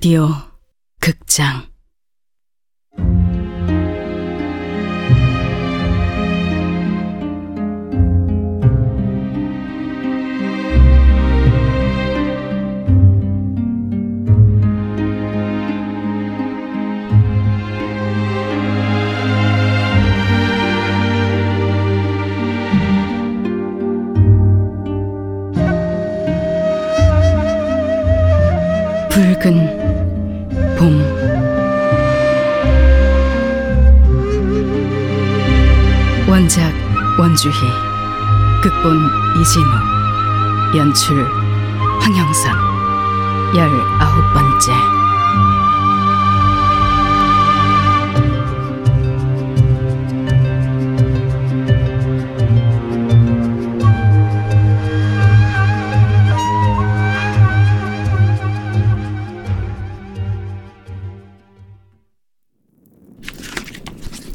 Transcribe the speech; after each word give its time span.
라디오 0.00 0.28
극장. 0.98 1.68
붉은 29.10 29.79
봄. 30.80 30.98
원작 36.26 36.72
원주희 37.18 37.52
극본 38.62 38.98
이진우 39.38 40.76
연출 40.78 41.26
황영선. 42.00 42.54
열아홉 43.54 44.32
번째 44.32 44.89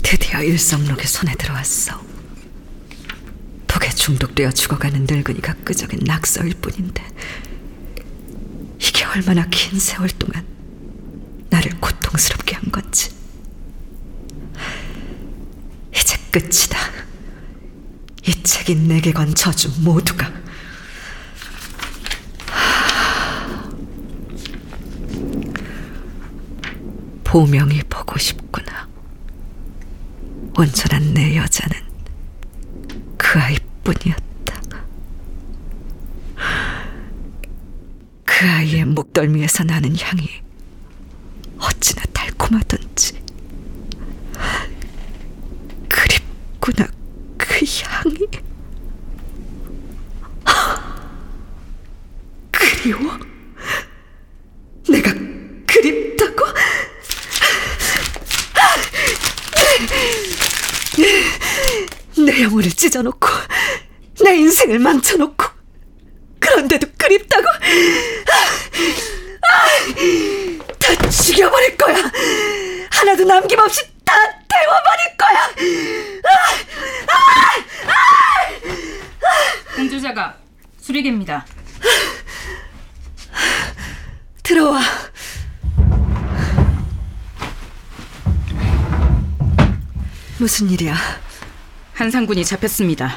드디어 0.06 0.40
일성록의 0.44 1.08
손에 1.08 1.34
들어왔어. 1.34 2.00
독에 3.66 3.90
중독되어 3.90 4.52
죽어가는 4.52 5.08
늙은이가 5.10 5.56
끄적인 5.64 6.02
낙서일 6.06 6.54
뿐인데 6.62 7.04
이게 8.80 9.04
얼마나 9.06 9.48
긴 9.50 9.80
세월 9.80 10.08
동안 10.10 10.46
나를 11.50 11.72
고통스럽게 11.80 12.54
한 12.56 12.72
건지. 12.72 13.10
이제 15.92 16.18
끝이다. 16.32 16.78
이 18.28 18.44
책이 18.44 18.76
내게 18.76 19.12
건 19.12 19.34
저주 19.34 19.72
모두가. 19.82 20.32
보명이 27.24 27.82
보고 27.90 28.20
싶구나. 28.20 28.45
온전한 30.58 31.14
내 31.14 31.36
여자는 31.36 31.78
그 33.18 33.40
아이뿐이었다. 33.40 34.62
그 38.24 38.46
아이의 38.46 38.86
목덜미에서 38.86 39.64
나는 39.66 39.96
향이 39.98 40.30
어찌나 41.58 42.04
달콤하던지 42.14 43.22
그립구나 45.90 46.88
그 47.38 47.66
향이 47.66 48.28
그리워 52.52 53.00
내가 54.90 55.12
그립다고 55.66 56.46
내 62.18 62.44
영혼을 62.44 62.70
찢어놓고 62.70 63.28
내 64.24 64.36
인생을 64.38 64.80
망쳐놓고 64.80 65.46
그런데도 66.40 66.88
그립다고 66.98 67.46
아, 69.48 69.66
다 70.80 71.10
죽여버릴 71.10 71.78
거야 71.78 71.96
하나도 73.16 73.24
남김없이 73.24 73.82
다 74.04 74.14
태워버릴 74.48 75.18
거야. 75.18 75.56
공주자가 79.76 80.38
수리개입니다. 80.82 81.46
들어와. 84.44 84.82
무슨 90.38 90.70
일이야? 90.70 90.96
한상군이 91.94 92.44
잡혔습니다. 92.44 93.16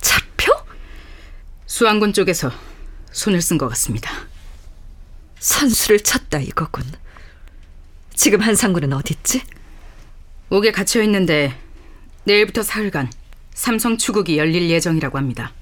잡혀? 0.00 0.52
수안군 1.66 2.12
쪽에서 2.12 2.50
손을 3.12 3.40
쓴 3.40 3.58
것 3.58 3.68
같습니다. 3.68 4.10
선수를 5.38 6.00
쳤다 6.00 6.38
이거군 6.38 6.84
지금 8.14 8.40
한상군은 8.40 8.92
어딨지? 8.92 9.42
옥에 10.50 10.70
갇혀 10.70 11.02
있는데 11.02 11.58
내일부터 12.24 12.62
사흘간 12.62 13.10
삼성 13.54 13.96
추국이 13.96 14.38
열릴 14.38 14.70
예정이라고 14.70 15.18
합니다. 15.18 15.52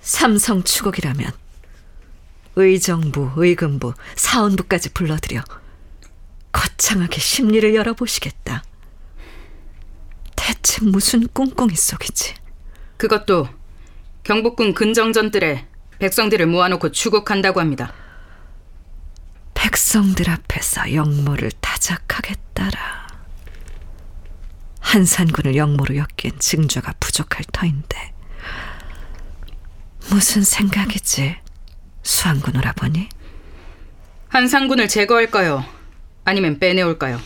삼성 0.00 0.62
추국이라면 0.62 1.30
의정부, 2.56 3.30
의금부, 3.36 3.94
사원부까지 4.16 4.90
불러들여 4.94 5.42
거창하게 6.52 7.20
심리를 7.20 7.74
열어보시겠다. 7.74 8.64
대체 10.34 10.84
무슨 10.84 11.28
꿍꿍이 11.28 11.74
속이지? 11.74 12.34
그것도 12.96 13.48
경복궁 14.24 14.74
근정전들에 14.74 15.66
백성들을 15.98 16.46
모아놓고 16.46 16.92
추국한다고 16.92 17.60
합니다. 17.60 17.92
백성들 19.68 20.30
앞에서 20.30 20.94
역모를 20.94 21.50
타작하겠다라. 21.60 23.06
한산군을 24.80 25.56
역모로 25.56 25.94
엮인 25.94 26.38
증조가 26.38 26.94
부족할 26.98 27.44
터인데 27.52 28.14
무슨 30.08 30.42
생각이지? 30.42 31.36
수안군 32.02 32.56
오라버니? 32.56 33.10
한상군을 34.28 34.88
제거할까요? 34.88 35.62
아니면 36.24 36.58
빼내올까요? 36.58 37.20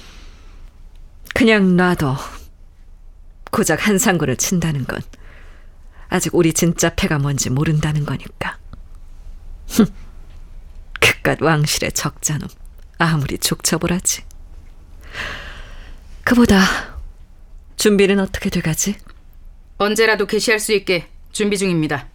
그냥 1.35 1.77
놔둬. 1.77 2.19
고작 3.53 3.87
한상군을 3.87 4.37
친다는 4.37 4.85
건 4.85 5.01
아직 6.09 6.35
우리 6.35 6.53
진짜 6.53 6.93
패가 6.93 7.21
뭔지 7.21 7.51
모른다는 7.51 8.05
거니까. 8.05 8.59
흠, 11.23 11.37
그깟 11.37 11.43
왕실의 11.43 11.93
적자놈 11.93 12.49
아무리 12.99 13.39
족쳐보라지. 13.39 14.23
그보다 16.25 16.61
준비는 17.77 18.21
어떻게 18.21 18.51
돼가지? 18.51 18.97
언제라도 19.79 20.27
개시할 20.27 20.61
수 20.61 20.73
있게 20.73 21.09
준비 21.33 21.59
중입니다. 21.59 22.09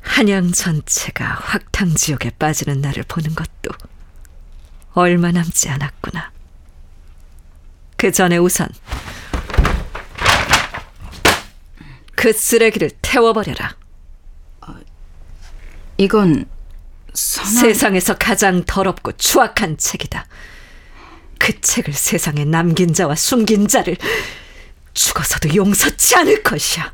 한양 0.00 0.52
전체가 0.52 1.24
확탕지옥에 1.24 2.30
빠지는 2.38 2.80
날을 2.80 3.04
보는 3.04 3.34
것도 3.34 3.70
얼마 4.92 5.32
남지 5.32 5.70
않았구나. 5.70 6.32
그 7.96 8.12
전에 8.12 8.36
우선 8.36 8.68
그 12.14 12.32
쓰레기를 12.32 12.90
태워버려라. 13.00 13.76
이건 15.96 16.46
선왕... 17.14 17.54
세상에서 17.54 18.16
가장 18.18 18.64
더럽고 18.64 19.12
추악한 19.12 19.76
책이다. 19.76 20.26
그 21.38 21.60
책을 21.60 21.92
세상에 21.92 22.44
남긴 22.44 22.94
자와 22.94 23.16
숨긴 23.16 23.66
자를 23.68 23.96
죽어서도 24.94 25.54
용서치 25.54 26.16
않을 26.16 26.42
것이야. 26.42 26.92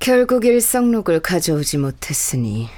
결국 0.00 0.46
일성록을 0.46 1.20
가져오지 1.20 1.76
못했으니 1.76 2.70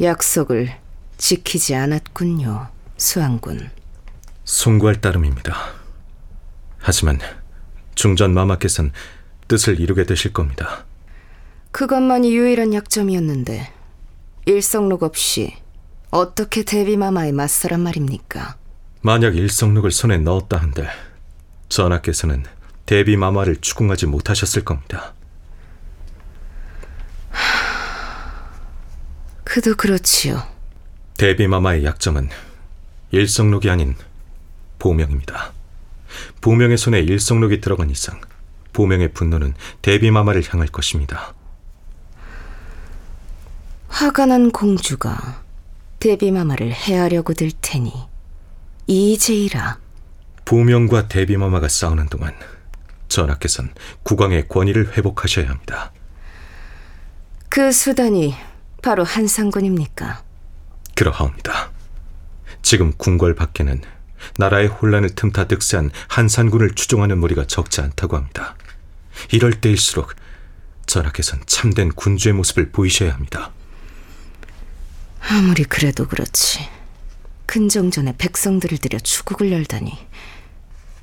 약속을 0.00 0.68
지키지 1.16 1.76
않았군요, 1.76 2.66
수왕군. 2.96 3.70
송구할 4.42 5.00
따름입니다. 5.00 5.54
하지만 6.78 7.20
중전 7.94 8.34
마마께서는 8.34 8.90
뜻을 9.46 9.78
이루게 9.78 10.06
되실 10.06 10.32
겁니다. 10.32 10.84
그것만이 11.70 12.34
유일한 12.36 12.74
약점이었는데 12.74 13.72
일성록 14.46 15.04
없이 15.04 15.54
어떻게 16.10 16.64
데비마마에 16.64 17.30
맞서란 17.30 17.78
말입니까? 17.80 18.56
만약 19.02 19.36
일성록을 19.36 19.92
손에 19.92 20.18
넣었다 20.18 20.56
한들 20.56 20.88
전하께서는 21.68 22.42
대비 22.86 23.16
마마를 23.16 23.58
추궁하지 23.60 24.06
못하셨을 24.06 24.64
겁니다. 24.64 25.14
그도 29.54 29.76
그렇지요. 29.76 30.42
대비 31.16 31.46
마마의 31.46 31.84
약점은 31.84 32.28
일성록이 33.12 33.70
아닌 33.70 33.94
보명입니다. 34.80 35.52
보명의 36.40 36.76
손에 36.76 36.98
일성록이 36.98 37.60
들어간 37.60 37.88
이상 37.88 38.20
보명의 38.72 39.12
분노는 39.12 39.54
대비 39.80 40.10
마마를 40.10 40.42
향할 40.48 40.66
것입니다. 40.66 41.34
화가 43.86 44.26
난 44.26 44.50
공주가 44.50 45.44
데비마마를 46.00 46.72
해하려고 46.72 47.32
들 47.32 47.52
테니 47.60 47.92
이제이라 48.88 49.78
보명과 50.46 51.06
대비 51.06 51.36
마마가 51.36 51.68
싸우는 51.68 52.08
동안 52.08 52.34
전하께선 53.06 53.72
국왕의 54.02 54.48
권위를 54.48 54.96
회복하셔야 54.96 55.48
합니다. 55.48 55.92
그 57.48 57.70
수단이 57.70 58.34
바로 58.84 59.02
한상군입니까? 59.02 60.22
그러하옵니다. 60.94 61.70
지금 62.60 62.92
궁궐 62.92 63.34
밖에는 63.34 63.80
나라의 64.36 64.68
혼란을 64.68 65.14
틈타 65.14 65.48
득세한 65.48 65.90
한산군을 66.08 66.74
추종하는 66.74 67.16
무리가 67.16 67.46
적지 67.46 67.80
않다고 67.80 68.18
합니다. 68.18 68.56
이럴 69.32 69.54
때일수록 69.54 70.14
전하께선 70.84 71.44
참된 71.46 71.92
군주의 71.92 72.34
모습을 72.34 72.72
보이셔야 72.72 73.14
합니다. 73.14 73.52
아무리 75.30 75.64
그래도 75.64 76.06
그렇지. 76.06 76.68
근정전에 77.46 78.16
백성들을 78.18 78.76
들여 78.76 78.98
추국을 78.98 79.50
열다니 79.50 79.96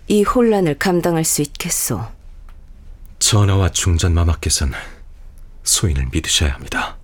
이 0.08 0.22
혼란을 0.22 0.78
감당할 0.78 1.24
수 1.24 1.42
있겠소. 1.42 2.08
전하와 3.18 3.70
중전 3.70 4.14
마마께서는 4.14 4.78
소인을 5.64 6.10
믿으셔야 6.12 6.54
합니다. 6.54 7.01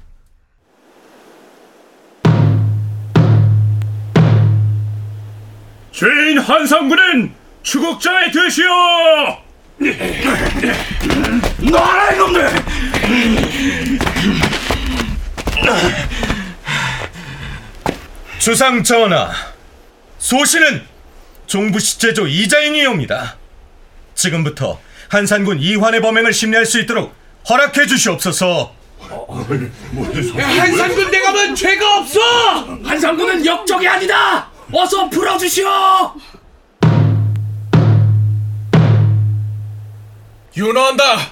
죄인 5.98 6.38
한상군은 6.38 7.34
추국자에 7.64 8.30
드시오! 8.30 8.68
나라 11.72 12.12
이놈들! 12.12 12.50
주상 18.38 18.84
전하, 18.84 19.32
소신은 20.20 20.86
종부시 21.48 21.98
제조 21.98 22.28
이자인이옵니다. 22.28 23.36
지금부터 24.14 24.80
한산군 25.10 25.60
이환의 25.60 26.04
범행을 26.04 26.32
심리할 26.32 26.68
수 26.68 26.80
있도록 26.80 27.16
허락해 27.50 27.88
주시옵소서. 27.88 28.72
한상군 30.38 31.10
대감은 31.10 31.56
죄가 31.56 31.98
없어! 31.98 32.20
한상군은 32.84 33.44
역적이 33.44 33.88
아니다! 33.88 34.57
어서 34.72 35.10
풀어주시오! 35.10 35.68
윤호한다! 40.56 41.32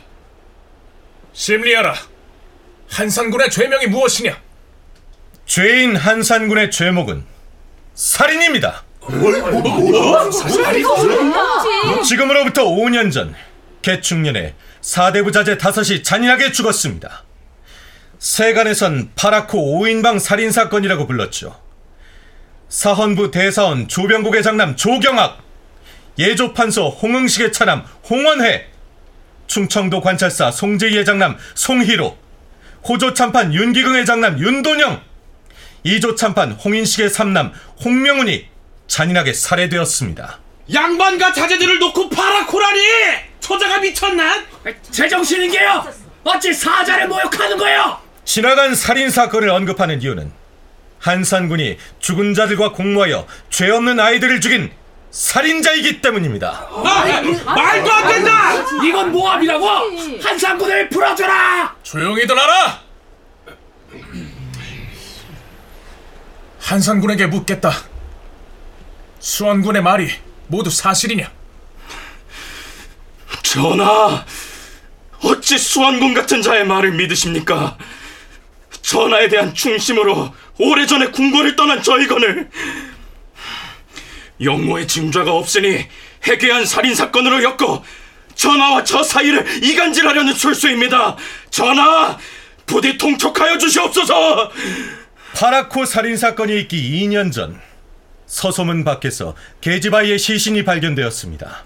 심리하라. 1.34 1.96
한상군의 2.90 3.50
죄명이 3.50 3.88
무엇이냐? 3.88 4.38
죄인 5.46 5.96
한산군의 5.96 6.72
죄목은 6.72 7.26
살인입니다. 7.94 8.84
지금으로부터 12.04 12.64
5년 12.66 13.12
전 13.12 13.36
개축년에 13.82 14.56
사대부자재 14.82 15.58
다섯이 15.58 16.04
잔인하게 16.04 16.52
죽었습니다. 16.52 17.24
세간에선 18.18 19.12
파라코 19.16 19.80
5인방 19.80 20.20
살인 20.20 20.52
사건이라고 20.52 21.06
불렀죠. 21.06 21.64
사헌부 22.69 23.31
대사원 23.31 23.88
조병국의 23.88 24.44
장남 24.44 24.75
조경학, 24.75 25.39
예조판서 26.17 26.89
홍응식의 26.89 27.51
차남 27.51 27.85
홍원회, 28.09 28.67
충청도 29.47 30.01
관찰사 30.01 30.51
송재희의 30.51 31.06
장남 31.06 31.38
송희로, 31.53 32.17
호조 32.88 33.13
참판 33.13 33.53
윤기긍의 33.53 34.06
장남 34.06 34.39
윤돈영, 34.39 35.01
이조 35.83 36.15
참판 36.15 36.53
홍인식의 36.53 37.09
삼남 37.09 37.53
홍명훈이 37.83 38.47
잔인하게 38.88 39.33
살해되었습니다. 39.33 40.39
양반과 40.73 41.33
자제들을 41.33 41.77
놓고 41.79 42.09
파라코라니! 42.09 42.79
처자가 43.39 43.77
미쳤나? 43.79 44.44
제정신인 44.89 45.51
게요! 45.51 45.85
어찌 46.23 46.51
사자를 46.51 47.07
모욕하는 47.07 47.57
거요? 47.57 48.00
지나간 48.23 48.73
살인 48.73 49.12
사건을 49.12 49.50
언급하는 49.50 50.01
이유는 50.01 50.31
한산군이 51.06 51.78
죽은 52.00 52.34
자들과 52.34 52.72
공모하여 52.72 53.28
죄 53.52 53.69
없는 53.69 54.00
아이들을 54.00 54.42
죽인 54.42 54.72
살인자이기 55.12 56.02
때문입니다. 56.02 56.68
아, 56.68 57.54
말도 57.54 57.92
안 57.92 58.07
된다! 58.07 58.54
이건 58.84 59.12
모함이라고! 59.12 59.68
한상군을 60.24 60.90
풀어줘라! 60.90 61.75
조용히들 61.84 62.36
하라! 62.36 62.81
한상군에게 66.60 67.28
묻겠다. 67.28 67.72
수원군의 69.19 69.84
말이 69.84 70.10
모두 70.48 70.72
사실이냐? 70.72 71.31
전하, 73.44 74.25
어찌 75.22 75.60
수원군 75.60 76.16
같은 76.16 76.42
자의 76.42 76.66
말을 76.66 76.94
믿으십니까? 76.94 77.78
전하에 78.81 79.30
대한 79.30 79.54
충심으로 79.54 80.34
오래전에 80.57 81.07
궁궐을 81.07 81.56
떠난 81.56 81.82
저희건을 81.82 82.50
영모의 84.41 84.88
징좌가 84.88 85.32
없으니 85.34 85.86
해괴한 86.24 86.65
살인 86.65 86.96
사건으로 86.96 87.44
엮어 87.44 87.84
전하와 88.36 88.84
저 88.84 89.01
사이를 89.01 89.63
이간질하려는 89.63 90.34
출소입니다. 90.34 91.15
전하, 91.50 92.18
부디 92.65 92.98
통촉하여 92.98 93.58
주시옵소서! 93.58 94.51
파라코 95.36 95.86
살인 95.86 96.18
사건이 96.18 96.60
있기 96.62 97.08
2년 97.08 97.32
전 97.32 97.60
서소문 98.25 98.84
밖에서 98.84 99.36
계집아이의 99.62 100.20
시신이 100.20 100.65
발견되었습니다. 100.65 101.65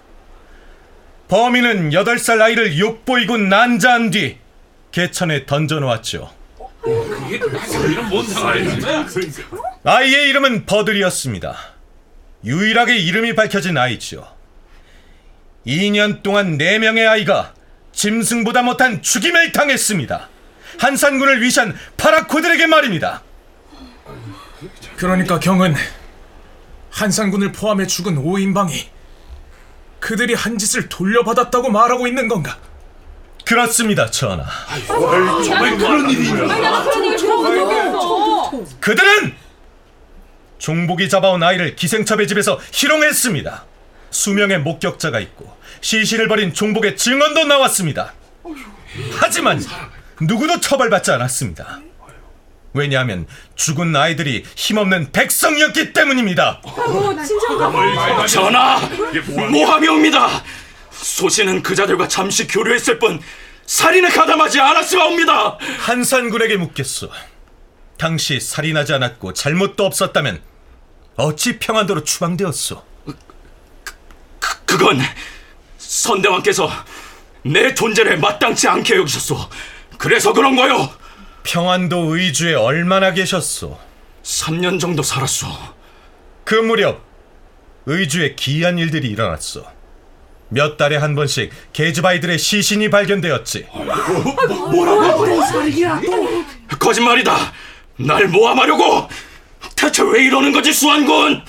범인은 1.28 1.90
8살 1.90 2.40
아이를 2.40 2.78
욕보이고 2.78 3.36
난자한 3.36 4.10
뒤 4.10 4.38
개천에 4.92 5.46
던져놓았죠. 5.46 6.39
아이의 9.84 10.28
이름은 10.30 10.66
버들이었습니다. 10.66 11.56
유일하게 12.44 12.96
이름이 12.96 13.34
밝혀진 13.34 13.76
아이지요. 13.76 14.26
2년 15.66 16.22
동안 16.22 16.58
4명의 16.58 17.06
아이가 17.06 17.54
짐승보다 17.92 18.62
못한 18.62 19.02
죽임을 19.02 19.52
당했습니다. 19.52 20.28
한산군을 20.78 21.42
위시한 21.42 21.76
파라코들에게 21.96 22.66
말입니다. 22.66 23.22
그러니까 24.96 25.38
경은 25.38 25.74
한상군을 26.90 27.52
포함해 27.52 27.86
죽은 27.86 28.16
5인방이 28.16 28.86
그들이 30.00 30.34
한 30.34 30.58
짓을 30.58 30.88
돌려받았다고 30.88 31.70
말하고 31.70 32.06
있는 32.06 32.28
건가? 32.28 32.58
그렇습니다, 33.50 34.08
전하. 34.08 34.44
그들은 38.78 39.34
종복이 40.58 41.08
잡아온 41.08 41.42
아이를 41.42 41.74
기생첩의 41.74 42.28
집에서 42.28 42.60
희롱했습니다. 42.72 43.64
수명의 44.12 44.60
목격자가 44.60 45.18
있고 45.18 45.52
시신을 45.80 46.28
버린 46.28 46.54
종복의 46.54 46.96
증언도 46.96 47.46
나왔습니다. 47.46 48.14
하지만 49.18 49.60
누구도 50.20 50.60
처벌받지 50.60 51.10
않았습니다. 51.10 51.80
왜냐하면 52.72 53.26
죽은 53.56 53.96
아이들이 53.96 54.44
힘없는 54.54 55.10
백성이었기 55.10 55.92
때문입니다. 55.92 56.62
전하, 58.28 58.78
모함이 59.50 59.88
옵니다. 59.88 60.40
소신은 61.02 61.62
그자들과 61.62 62.08
잠시 62.08 62.46
교류했을 62.46 62.98
뿐 62.98 63.20
살인에 63.66 64.08
가담하지 64.08 64.60
않았으옵니다. 64.60 65.58
한산군에게 65.78 66.56
묻겠소. 66.56 67.10
당시 67.96 68.40
살인하지 68.40 68.94
않았고 68.94 69.32
잘못도 69.32 69.84
없었다면 69.84 70.42
어찌 71.16 71.58
평안도로 71.58 72.04
추방되었소? 72.04 72.82
그건 74.64 75.00
선대왕께서 75.78 76.70
내 77.42 77.74
존재를 77.74 78.18
마땅치 78.18 78.68
않게 78.68 78.96
여기셨소. 78.96 79.36
그래서 79.98 80.32
그런 80.32 80.56
거요. 80.56 80.90
평안도 81.42 82.16
의주에 82.16 82.54
얼마나 82.54 83.12
계셨소? 83.12 83.78
3년 84.22 84.80
정도 84.80 85.02
살았소. 85.02 85.46
그 86.44 86.54
무렵 86.54 87.02
의주에 87.86 88.34
기이한 88.34 88.78
일들이 88.78 89.08
일어났소. 89.08 89.79
몇 90.50 90.76
달에 90.76 90.96
한 90.96 91.14
번씩 91.14 91.50
계즈바이들의 91.72 92.38
시신이 92.38 92.90
발견되었지. 92.90 93.66
거짓말이다. 96.78 97.52
날 97.96 98.28
모함하려고. 98.28 99.08
대체 99.76 100.02
왜 100.02 100.24
이러는 100.24 100.52
거지, 100.52 100.72
수완군? 100.72 101.42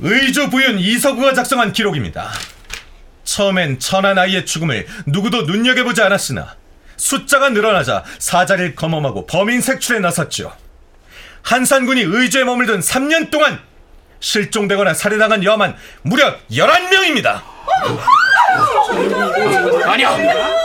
의주 0.00 0.50
부윤 0.50 0.78
이서구가 0.80 1.34
작성한 1.34 1.72
기록입니다. 1.72 2.30
처음엔 3.24 3.78
천한 3.78 4.18
아이의 4.18 4.44
죽음을 4.46 4.86
누구도 5.06 5.42
눈여겨보지 5.42 6.02
않았으나 6.02 6.56
숫자가 6.96 7.50
늘어나자 7.50 8.02
사자를 8.18 8.74
검험하고 8.74 9.26
범인 9.26 9.60
색출에 9.60 10.00
나섰죠. 10.00 10.52
한산군이 11.42 12.02
의주에 12.02 12.44
머물던 12.44 12.80
3년 12.80 13.30
동안 13.30 13.60
실종되거나 14.22 14.94
살해당한 14.94 15.44
여만 15.44 15.76
무려 16.00 16.34
11명입니다. 16.50 17.42
아니야, 19.84 20.10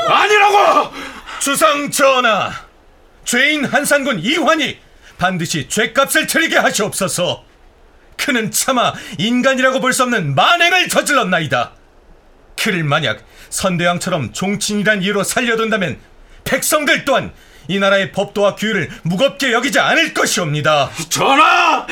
아니라고! 0.07 0.93
주상 1.39 1.91
전하, 1.91 2.51
죄인 3.25 3.65
한산군 3.65 4.19
이환이 4.19 4.79
반드시 5.17 5.67
죄값을 5.67 6.27
치르게 6.27 6.57
하시옵소서. 6.57 7.43
그는 8.15 8.51
차마 8.51 8.93
인간이라고 9.17 9.79
볼 9.79 9.91
수 9.93 10.03
없는 10.03 10.35
만행을 10.35 10.87
저질렀나이다. 10.89 11.71
그를 12.55 12.83
만약 12.83 13.19
선대왕처럼 13.49 14.33
종친이란 14.33 15.01
이유로 15.03 15.23
살려둔다면 15.23 15.99
백성들 16.43 17.05
또한 17.05 17.31
이 17.67 17.79
나라의 17.79 18.11
법도와 18.11 18.55
규율을 18.55 18.89
무겁게 19.03 19.51
여기지 19.51 19.79
않을 19.79 20.13
것이옵니다. 20.13 20.89
전하! 21.09 21.85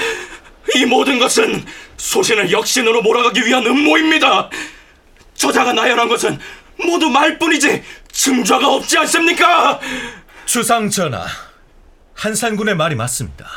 이 0.75 0.85
모든 0.85 1.19
것은 1.19 1.65
소신을 1.97 2.51
역신으로 2.51 3.01
몰아가기 3.01 3.45
위한 3.45 3.65
음모입니다. 3.65 4.49
저자가 5.35 5.73
나열한 5.73 6.09
것은 6.09 6.37
모두 6.83 7.09
말뿐이지 7.09 7.83
증좌가 8.11 8.67
없지 8.73 8.97
않습니까? 8.99 9.79
주상 10.45 10.89
전하, 10.89 11.25
한산군의 12.13 12.75
말이 12.75 12.95
맞습니다. 12.95 13.47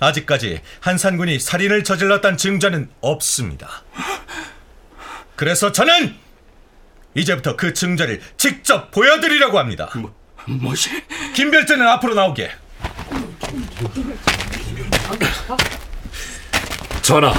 아직까지 0.00 0.60
한산군이 0.80 1.38
살인을 1.38 1.84
저질렀다는 1.84 2.36
증자는 2.36 2.90
없습니다. 3.00 3.84
그래서 5.36 5.70
저는 5.70 6.16
이제부터 7.14 7.56
그 7.56 7.72
증자를 7.72 8.20
직접 8.36 8.90
보여드리려고 8.90 9.58
합니다. 9.60 9.90
뭐지? 10.46 10.90
김별재는 11.34 11.86
앞으로 11.86 12.14
나오게. 12.14 12.50
전하, 17.02 17.34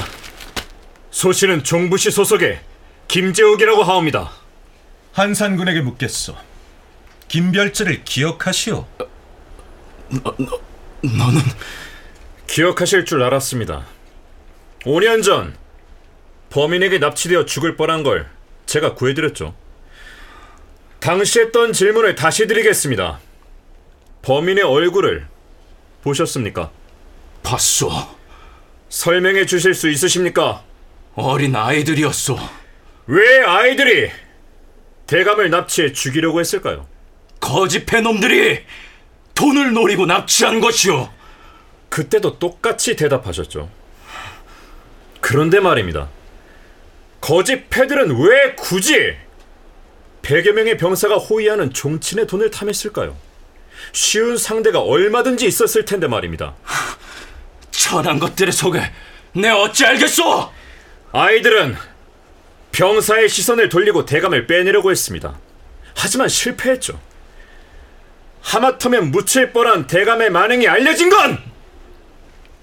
소씨는 1.12 1.63
종부시 1.63 2.12
소속의 2.12 2.60
김재욱이라고 3.08 3.84
하옵니다. 3.84 4.29
한산군에게 5.13 5.79
묻겠소. 5.79 6.36
김별재를 7.29 8.03
기억하시오. 8.03 8.86
너는 10.10 11.41
기억하실 12.48 13.05
줄 13.05 13.24
알았습니다. 13.24 13.86
5년 14.82 15.24
전 15.24 15.55
범인에게 16.50 17.00
납치되어 17.00 17.46
죽을 17.46 17.77
뻔한 17.77 18.03
걸 18.03 18.29
제가 18.65 18.96
구해드렸죠. 18.96 19.55
당시 21.00 21.39
했던 21.39 21.72
질문을 21.72 22.15
다시 22.15 22.48
드리겠습니다. 22.48 23.20
범인의 24.24 24.63
얼굴을 24.65 25.27
보셨습니까? 26.01 26.70
봤소. 27.43 28.23
설명해 28.93 29.47
주실 29.47 29.73
수 29.73 29.89
있으십니까? 29.89 30.63
어린 31.15 31.55
아이들이었소. 31.55 32.38
왜 33.07 33.43
아이들이 33.43 34.12
대감을 35.07 35.50
납치해 35.50 35.91
죽이려고 35.91 36.39
했을까요? 36.39 36.85
거짓 37.39 37.88
패 37.88 38.01
놈들이 38.01 38.63
돈을 39.33 39.73
노리고 39.73 40.05
납치한 40.05 40.59
것이오. 40.59 41.09
그때도 41.89 42.38
똑같이 42.38 42.95
대답하셨죠. 42.95 43.67
그런데 45.21 45.59
말입니다. 45.59 46.09
거짓 47.19 47.67
패들은 47.71 48.15
왜 48.15 48.53
굳이 48.53 49.15
100여 50.21 50.51
명의 50.51 50.77
병사가 50.77 51.15
호위하는 51.15 51.73
종친의 51.73 52.27
돈을 52.27 52.51
탐했을까요? 52.51 53.17
쉬운 53.91 54.38
상대가 54.38 54.81
얼마든지 54.81 55.47
있었을 55.47 55.83
텐데 55.83 56.07
말입니다. 56.07 56.53
천한 57.74 58.20
것들의 58.20 58.53
속에 58.53 58.80
내 59.34 59.50
어찌 59.50 59.86
알겠소? 59.86 60.51
아이들은 61.12 61.75
병사의 62.72 63.27
시선을 63.27 63.70
돌리고 63.70 64.06
대감을 64.06 64.48
빼내려고 64.48 64.92
했습니다. 64.92 65.38
하지만 65.96 66.30
실패했죠. 66.30 67.00
하마터면 68.42 69.12
묻힐 69.12 69.51
뻔한 69.51 69.88
대감의 69.88 70.30
만행이 70.30 70.68
알려진 70.68 71.10
건 71.10 71.42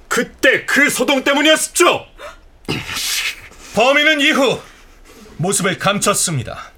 그때 0.08 0.64
그 0.64 0.88
소동 0.90 1.22
때문이었죠. 1.24 2.06
범인은 3.74 4.20
이후 4.20 4.60
모습을 5.36 5.78
감췄습니다. 5.78 6.72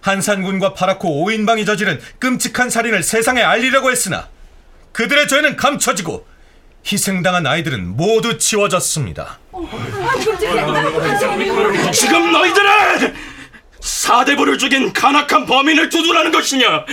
한산군과 0.00 0.74
파라코 0.74 1.22
오인방이 1.22 1.64
저지른 1.64 2.00
끔찍한 2.18 2.70
살인을 2.70 3.02
세상에 3.02 3.42
알리려고 3.42 3.90
했으나 3.90 4.28
그들의 4.92 5.28
죄는 5.28 5.56
감춰지고 5.56 6.26
희생당한 6.90 7.46
아이들은 7.46 7.96
모두 7.96 8.38
지워졌습니다. 8.38 9.38
지금 11.92 12.32
너희들은 12.32 13.14
사대부를 13.80 14.56
죽인 14.58 14.92
간악한 14.92 15.46
범인을 15.46 15.88
두둔하는 15.88 16.30
것이냐? 16.30 16.84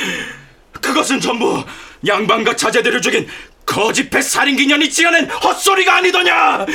그것은 0.82 1.20
전부 1.20 1.64
양반과 2.06 2.56
자제들을 2.56 3.02
죽인 3.02 3.28
거짓패 3.66 4.22
살인기년이 4.22 4.90
지어낸 4.90 5.30
헛소리가 5.30 5.98
아니더냐? 5.98 6.66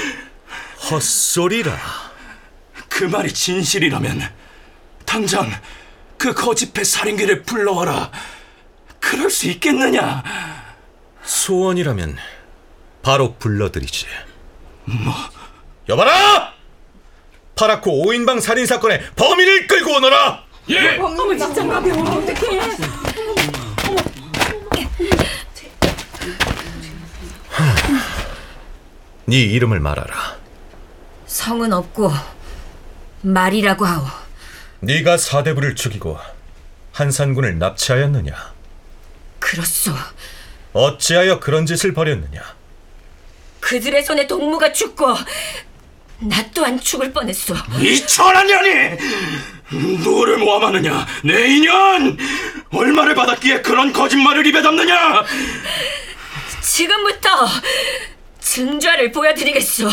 헛소리라. 0.91 1.77
그 2.89 3.05
말이 3.05 3.33
진실이라면 3.33 4.23
당장 5.05 5.51
그 6.17 6.33
거짓패 6.33 6.85
살인귀를 6.85 7.43
불러와라. 7.43 8.11
그럴 9.01 9.31
수 9.31 9.49
있겠느냐? 9.49 10.23
소원이라면 11.25 12.17
바로 13.09 13.35
불러드리지. 13.39 14.05
뭐? 14.85 15.15
여봐라! 15.89 16.53
파라코 17.55 18.07
오인방 18.07 18.39
살인 18.39 18.67
사건의 18.67 19.01
범인을 19.17 19.67
끌고 19.67 19.95
오너라. 19.95 20.45
예. 20.69 20.99
네 29.25 29.37
이름을 29.39 29.81
말하라. 29.81 30.37
성은 31.25 31.73
없고 31.73 32.13
말이라고 33.23 33.87
하오. 33.87 34.05
네가 34.81 35.17
사대부를 35.17 35.77
죽이고 35.77 36.19
한산군을 36.93 37.59
납치하였느냐? 37.59 38.53
그렇소. 39.39 39.93
어찌하여 40.75 41.41
그런 41.41 41.65
짓을 41.65 41.95
벌였느냐? 41.95 42.58
그들의 43.69 44.03
손에 44.03 44.27
동무가 44.27 44.73
죽고 44.73 45.15
나 46.21 46.43
또한 46.55 46.81
죽을 46.81 47.13
뻔했소. 47.13 47.55
이 47.81 48.07
천한 48.07 48.47
년이 48.47 48.97
누구를 49.71 50.39
모함하느냐? 50.39 51.07
내 51.23 51.49
인연 51.49 52.17
얼마를 52.73 53.15
받았기에 53.15 53.61
그런 53.61 53.93
거짓말을 53.93 54.47
입에 54.47 54.63
담느냐? 54.63 55.23
지금부터 56.63 57.29
증좌를 58.41 59.13
보여드리겠소. 59.13 59.89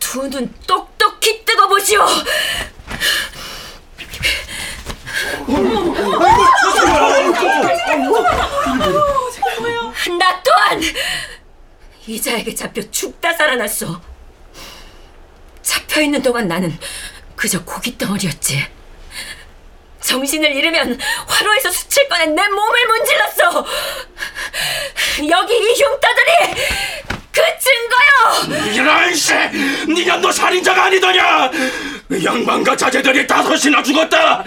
두 0.00 0.30
눈 0.30 0.50
똑똑히 0.66 1.44
뜨고 1.44 1.68
보시오. 1.68 2.06
나 10.16 10.42
또한 10.42 10.80
이자에게 12.06 12.54
잡혀 12.54 12.80
죽다 12.90 13.32
살아났어. 13.34 14.00
잡혀 15.62 16.00
있는 16.00 16.22
동안 16.22 16.48
나는 16.48 16.78
그저 17.36 17.62
고기 17.64 17.98
덩어리였지. 17.98 18.66
정신을 20.00 20.52
잃으면 20.56 20.98
화로에서 21.26 21.70
스칠 21.70 22.08
꺼낸 22.08 22.34
내 22.34 22.48
몸을 22.48 22.86
문질렀어. 22.86 23.66
여기 25.28 25.54
이 25.54 25.82
흉터들이 25.82 26.64
그 27.30 27.42
증거요. 27.60 28.72
이런 28.72 29.14
씨! 29.14 29.34
니년도 29.86 30.32
살인자가 30.32 30.84
아니더냐! 30.86 31.50
양반과 32.24 32.76
자제들이 32.76 33.26
다섯이나 33.26 33.82
죽었다! 33.82 34.42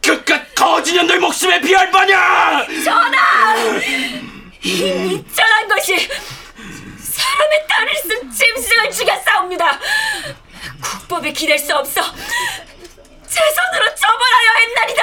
그깟 0.00 0.54
거지년들 0.54 1.18
목숨에 1.20 1.60
비할 1.60 1.90
바냐! 1.90 2.66
전하! 2.84 3.54
이 4.64 4.82
미천한 4.92 5.68
것이 5.68 6.08
사람의 6.98 7.66
딸을 7.68 7.96
쓴 7.96 8.30
짐승을 8.30 8.90
죽였사옵니다. 8.92 9.78
국법에 10.80 11.32
기댈 11.32 11.58
수 11.58 11.74
없어 11.74 12.00
제 13.26 13.40
손으로 13.54 13.94
처벌하여 13.94 14.52
했나이다. 14.60 15.02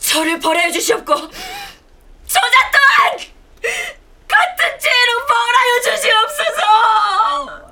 저를 0.00 0.40
벌하여 0.40 0.70
주시옵고 0.72 1.14
저자 1.14 2.70
또한 2.72 3.16
같은 4.26 4.78
죄로 4.80 5.26
벌하여 5.26 5.80
주시옵소서. 5.84 7.70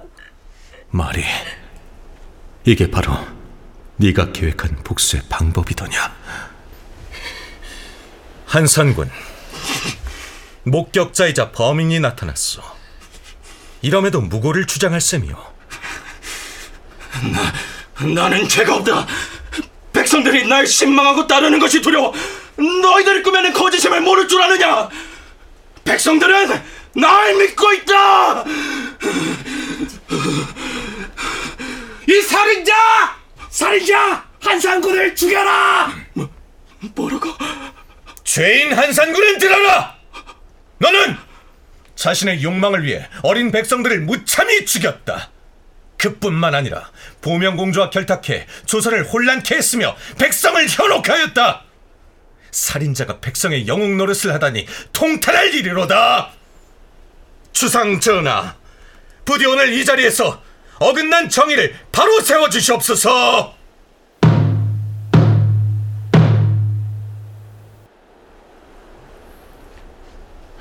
말이 0.90 1.24
이게 2.64 2.90
바로 2.90 3.16
네가 3.96 4.32
계획한 4.32 4.84
복수의 4.84 5.22
방법이더냐? 5.28 6.16
한산군 8.46 9.10
목격자이자 10.64 11.52
범인이 11.52 12.00
나타났어. 12.00 12.62
이럼에도 13.82 14.20
무고를 14.20 14.66
주장할 14.66 15.00
셈이오. 15.00 15.36
나는 18.14 18.48
죄가 18.48 18.76
없다. 18.76 19.06
백성들이 19.92 20.46
날 20.46 20.66
신망하고 20.66 21.26
따르는 21.26 21.58
것이 21.58 21.80
두려워. 21.80 22.12
너희들이 22.56 23.22
꾸며낸 23.22 23.52
거짓임을 23.52 24.00
모를 24.00 24.28
줄 24.28 24.40
아느냐? 24.42 24.88
백성들은 25.84 26.62
날 26.94 27.34
믿고 27.36 27.72
있다. 27.74 28.44
이 32.08 32.22
살인자! 32.22 32.74
살인자! 33.50 34.24
한상군을 34.40 35.14
죽여라! 35.14 35.92
뭐, 36.14 36.28
뭐라고? 36.94 37.32
죄인 38.24 38.72
한산군은 38.72 39.38
들어라! 39.38 39.97
너는 40.78 41.16
자신의 41.96 42.42
욕망을 42.42 42.84
위해 42.84 43.08
어린 43.22 43.50
백성들을 43.50 44.00
무참히 44.00 44.64
죽였다. 44.64 45.30
그뿐만 45.96 46.54
아니라 46.54 46.90
보명공주와 47.20 47.90
결탁해 47.90 48.46
조선을 48.66 49.04
혼란케 49.04 49.56
했으며 49.56 49.96
백성을 50.16 50.64
현혹하였다. 50.68 51.64
살인자가 52.52 53.18
백성의 53.20 53.66
영웅 53.66 53.96
노릇을 53.96 54.32
하다니 54.32 54.66
통탄할 54.92 55.52
일이로다. 55.54 56.30
주상 57.52 57.98
전하, 57.98 58.56
부디 59.24 59.44
오늘 59.46 59.72
이 59.72 59.84
자리에서 59.84 60.42
어긋난 60.78 61.28
정의를 61.28 61.74
바로 61.90 62.20
세워 62.20 62.48
주시옵소서. 62.48 63.57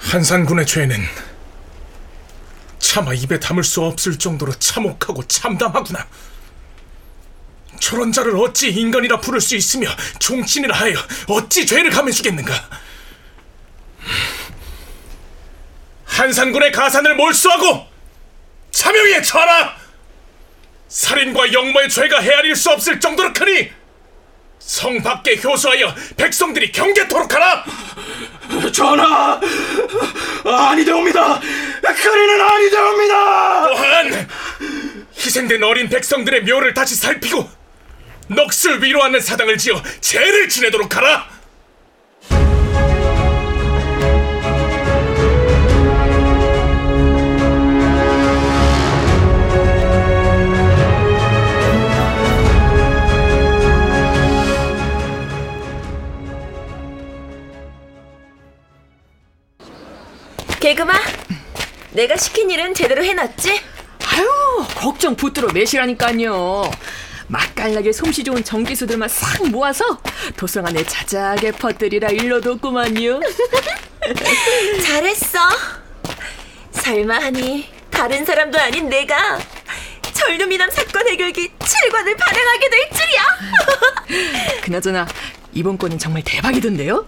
한산군의 0.07 0.65
죄는 0.65 1.05
차마 2.79 3.13
입에 3.13 3.41
담을 3.41 3.61
수 3.65 3.81
없을 3.81 4.17
정도로 4.17 4.53
참혹하고 4.53 5.27
참담하구나. 5.27 6.07
저런 7.81 8.13
자를 8.13 8.37
어찌 8.37 8.69
인간이라 8.69 9.19
부를 9.19 9.41
수 9.41 9.57
있으며 9.57 9.89
종친이라 10.19 10.73
하여 10.73 10.95
어찌 11.27 11.65
죄를 11.65 11.91
감해주겠는가? 11.91 12.69
한산군의 16.05 16.71
가산을 16.71 17.15
몰수하고 17.15 17.87
차명에 18.71 19.21
처하라! 19.21 19.75
살인과 20.87 21.51
영모의 21.51 21.89
죄가 21.89 22.21
헤아릴 22.21 22.55
수 22.55 22.71
없을 22.71 23.01
정도로 23.01 23.33
크니 23.33 23.71
성 24.67 25.01
밖에 25.01 25.39
효수하여 25.41 25.95
백성들이 26.17 26.73
경계토록 26.73 27.33
하라! 27.33 27.63
전하, 28.73 29.39
아니되옵니다. 30.43 31.39
그리는 31.81 32.41
아니되옵니다. 32.41 33.67
또한 33.67 34.29
희생된 35.17 35.63
어린 35.63 35.87
백성들의 35.87 36.43
묘를 36.43 36.73
다시 36.73 36.95
살피고 36.95 37.49
넋을 38.27 38.83
위로하는 38.83 39.21
사당을 39.21 39.57
지어 39.57 39.81
죄를 40.01 40.49
지내도록 40.49 40.97
하라. 40.97 41.36
개그마, 60.67 60.91
내가 61.91 62.17
시킨 62.17 62.51
일은 62.51 62.73
제대로 62.73 63.01
해놨지? 63.01 63.61
아유 64.05 64.65
걱정 64.75 65.15
붙들어 65.15 65.49
매시라니까요 65.53 66.69
맛깔나게 67.27 67.93
솜씨 67.93 68.25
좋은 68.25 68.43
정기수들만 68.43 69.07
싹 69.07 69.47
모아서 69.49 70.01
도서관에 70.35 70.83
자자하게 70.83 71.53
퍼뜨리라 71.53 72.09
일러뒀구만요 72.09 73.21
잘했어. 74.85 75.39
설마 76.71 77.15
하니 77.15 77.69
다른 77.89 78.25
사람도 78.25 78.59
아닌 78.59 78.89
내가 78.89 79.39
전류미남 80.11 80.69
사건 80.69 81.07
해결기 81.07 81.49
7관을 81.59 82.17
발행하게 82.17 82.69
될 82.69 82.89
줄이야. 82.91 84.59
그나저나 84.63 85.07
이번 85.53 85.77
건은 85.77 85.97
정말 85.97 86.23
대박이던데요 86.25 87.07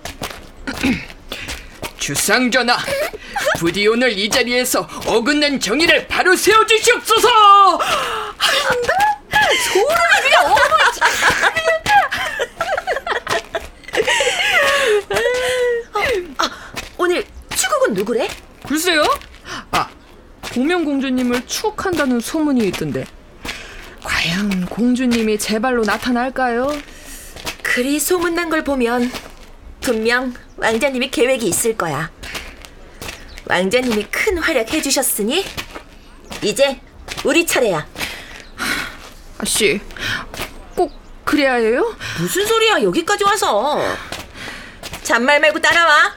주상전하 1.99 2.77
부디 3.57 3.87
오늘 3.87 4.17
이 4.17 4.29
자리에서 4.29 4.87
어긋난 5.05 5.59
정의를 5.59 6.07
바로 6.07 6.35
세워주시옵소서 6.35 7.29
소름이 9.63 10.21
그냥 10.23 10.55
아, 16.37 16.49
오늘 16.97 17.23
추국은 17.55 17.93
누구래? 17.93 18.27
글쎄요 18.65 19.03
아 19.71 19.89
보명 20.41 20.85
공주님을 20.85 21.45
추억한다는 21.45 22.19
소문이 22.19 22.67
있던데 22.67 23.05
과연 24.03 24.65
공주님이 24.67 25.37
제 25.37 25.59
발로 25.59 25.83
나타날까요? 25.83 26.71
그리 27.61 27.99
소문난 27.99 28.49
걸 28.49 28.63
보면 28.63 29.11
분명 29.81 30.33
왕자님이 30.57 31.11
계획이 31.11 31.47
있을 31.47 31.77
거야. 31.77 32.11
왕자님이 33.49 34.03
큰 34.11 34.37
활약 34.37 34.71
해 34.71 34.79
주셨으니 34.81 35.43
이제 36.43 36.79
우리 37.23 37.45
차례야. 37.47 37.85
아씨 39.39 39.81
꼭 40.75 40.91
그래야 41.25 41.55
해요? 41.55 41.95
무슨 42.19 42.45
소리야 42.45 42.83
여기까지 42.83 43.23
와서 43.23 43.81
잔말 45.01 45.39
말고 45.41 45.59
따라와. 45.59 46.13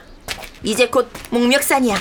이제 0.61 0.87
곧 0.87 1.11
목멱산이야. 1.31 1.97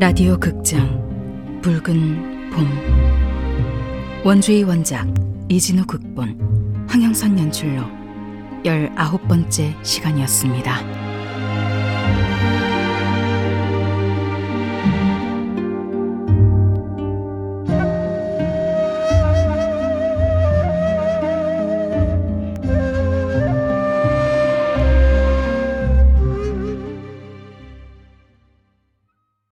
라디오 0.00 0.40
극장 0.40 1.60
붉은 1.60 2.50
봄 2.52 2.66
원주의 4.24 4.64
원작 4.64 5.06
이진우 5.50 5.84
극본 5.84 6.86
황영선 6.88 7.38
연출로 7.38 7.82
열아홉 8.64 9.28
번째 9.28 9.76
시간이었습니다. 9.82 11.09